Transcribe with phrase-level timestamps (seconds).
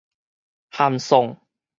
[0.73, 1.37] 函送